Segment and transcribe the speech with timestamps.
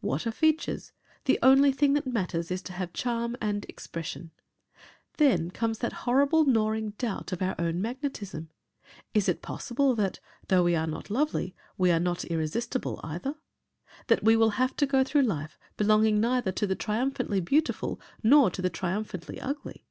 [0.00, 0.92] What are features?
[1.26, 4.30] The only thing that matters is to have charm and expression.
[5.18, 8.48] Then comes that horrible gnawing doubt of our own magnetism.
[9.12, 13.34] Is it possible that, though we are not lovely, we are not irresistible either?
[14.06, 18.50] That we will have to go through life belonging neither to the triumphantly beautiful nor
[18.52, 19.84] to the triumphantly ugly?